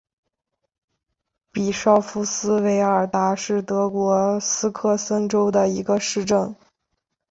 [1.51, 6.55] 比绍夫斯韦尔达是德国萨克森州的一个市镇。